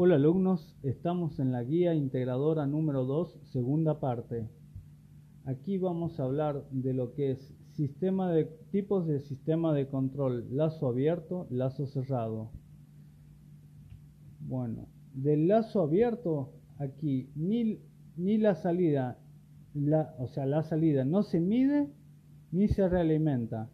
[0.00, 4.48] Hola alumnos, estamos en la guía integradora número 2, segunda parte.
[5.44, 8.32] Aquí vamos a hablar de lo que es sistema
[8.70, 12.52] tipos de sistema de control, lazo abierto, lazo cerrado.
[14.38, 17.80] Bueno, del lazo abierto aquí ni,
[18.16, 19.18] ni la salida,
[20.20, 21.88] o sea, la salida no se mide
[22.52, 23.68] ni se realimenta.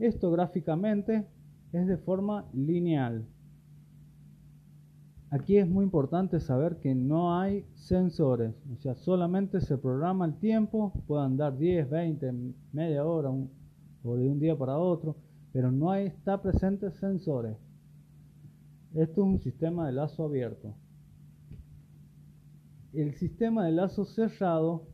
[0.00, 1.28] Esto gráficamente
[1.72, 3.28] es de forma lineal.
[5.30, 10.38] Aquí es muy importante saber que no hay sensores, o sea, solamente se programa el
[10.38, 12.32] tiempo, puede andar 10, 20,
[12.72, 15.16] media hora o de un día para otro,
[15.52, 17.58] pero no hay, está presente sensores.
[18.94, 20.74] Esto es un sistema de lazo abierto.
[22.94, 24.86] El sistema de lazo cerrado,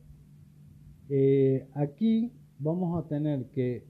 [1.11, 3.87] eh, aquí vamos a tener que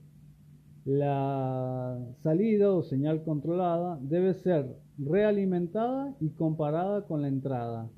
[0.84, 7.88] la salida o señal controlada debe ser realimentada y comparada con la entrada.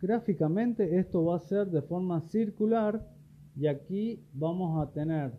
[0.00, 3.08] Gráficamente esto va a ser de forma circular
[3.56, 5.32] y aquí vamos a tener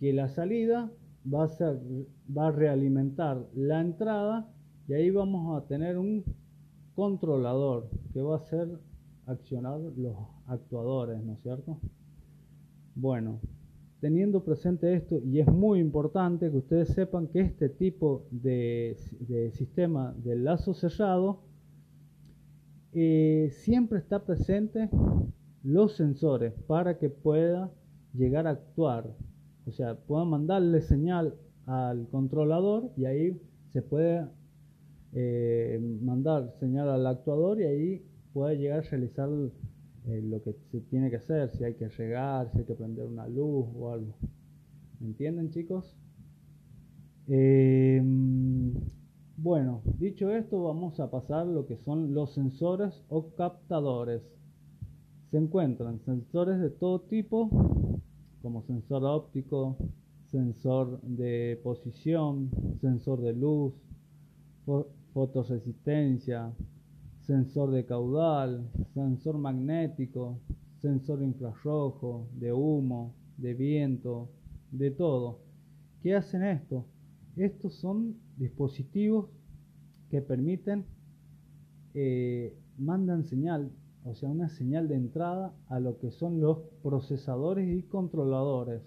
[0.00, 0.90] que la salida
[1.32, 1.78] va a ser
[2.36, 4.48] va a realimentar la entrada
[4.88, 6.24] y ahí vamos a tener un
[6.94, 8.68] controlador que va a ser
[9.26, 11.78] accionar los actuadores, ¿no es cierto?
[12.94, 13.38] Bueno,
[14.02, 18.96] teniendo presente esto, y es muy importante que ustedes sepan que este tipo de,
[19.52, 21.38] sistema de lazo cerrado
[22.94, 24.90] eh, siempre está presente
[25.62, 27.70] los sensores para que pueda
[28.12, 29.08] llegar a actuar.
[29.66, 31.36] O sea, pueda mandarle señal
[31.66, 34.26] al controlador y ahí se puede
[35.12, 39.28] eh, mandar señal al actuador y ahí puede llegar a realizar
[40.06, 43.06] eh, lo que se tiene que hacer, si hay que regar, si hay que prender
[43.06, 44.14] una luz o algo.
[45.00, 45.96] ¿Me entienden chicos?
[47.28, 48.72] Em,
[49.36, 54.22] bueno, dicho esto vamos a pasar lo que son los sensores o captadores.
[55.30, 57.48] Se encuentran sensores de todo tipo,
[58.42, 59.76] como sensor óptico,
[60.32, 63.72] sensor de posición, sensor de luz,
[65.12, 66.52] fotoresistencia,
[67.22, 70.40] sensor de caudal, sensor magnético,
[70.80, 74.28] sensor infrarrojo, de humo, de viento,
[74.72, 75.38] de todo.
[76.02, 76.86] ¿Qué hacen esto?
[77.36, 79.30] Estos son dispositivos
[80.10, 80.84] que permiten,
[81.94, 83.70] eh, mandan señal,
[84.04, 88.82] o sea, una señal de entrada a lo que son los procesadores y controladores.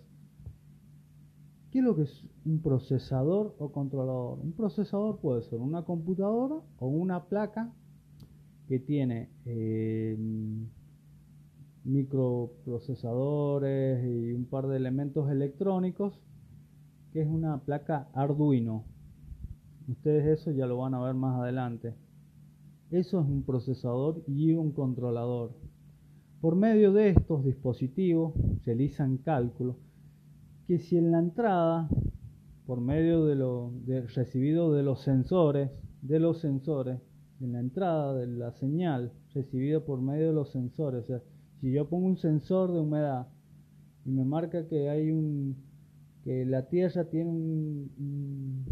[1.72, 4.40] ¿Qué es lo que es un procesador o controlador?
[4.40, 7.74] Un procesador puede ser una computadora o una placa
[8.68, 10.18] que tiene eh,
[11.84, 16.20] microprocesadores y un par de elementos electrónicos,
[17.14, 18.86] que es una placa Arduino.
[19.88, 21.94] Ustedes eso ya lo van a ver más adelante.
[22.92, 25.52] Eso es un procesador y un controlador.
[26.42, 28.34] Por medio de estos dispositivos
[28.64, 29.76] se realizan cálculos
[30.68, 31.90] que si en la entrada,
[32.66, 33.72] por medio de lo
[34.16, 35.70] recibido de los sensores,
[36.02, 37.00] de los sensores,
[37.42, 41.04] en la entrada de la señal recibida por medio de los sensores.
[41.04, 41.22] O sea,
[41.60, 43.28] si yo pongo un sensor de humedad
[44.06, 45.56] y me marca que hay un
[46.24, 48.66] que la tierra tiene un,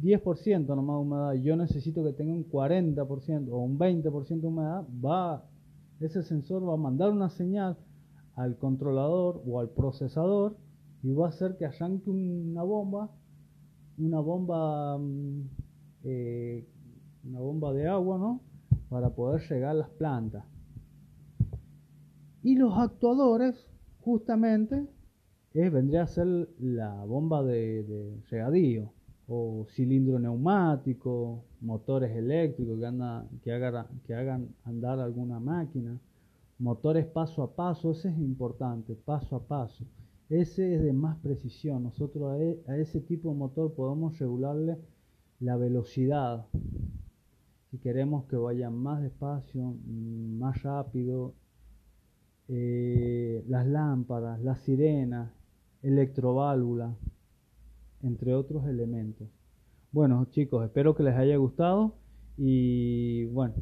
[0.00, 4.86] 10% nomás de humedad, yo necesito que tenga un 40% o un 20% de humedad,
[5.04, 5.44] va
[6.00, 7.76] ese sensor va a mandar una señal
[8.34, 10.56] al controlador o al procesador
[11.02, 13.10] y va a hacer que arranque una bomba,
[13.98, 15.42] una bomba mm,
[16.04, 16.66] eh,
[17.24, 18.40] una bomba de agua, ¿no?
[18.88, 20.44] Para poder llegar a las plantas.
[22.42, 23.68] Y los actuadores,
[24.00, 24.86] justamente,
[25.54, 28.92] es, vendría a ser la bomba de, regadío,
[29.26, 33.26] o cilindro neumático, motores eléctricos que, anda,
[34.06, 35.98] que, hagan, andar alguna máquina,
[36.58, 39.84] motores paso a paso, ese es importante, paso a paso.
[40.30, 41.82] Ese es de más precisión.
[41.82, 44.78] Nosotros a, e, a ese tipo de motor podemos regularle
[45.40, 46.46] la velocidad
[47.70, 51.34] si queremos que vaya más despacio, más rápido,
[52.48, 55.30] eh, las lámparas, las sirenas,
[55.82, 56.96] electroválvula,
[58.02, 59.28] entre otros elementos.
[59.92, 61.94] Bueno chicos, espero que les haya gustado
[62.36, 63.54] y bueno,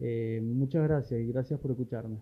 [0.00, 2.18] eh, muchas gracias y gracias por escucharme.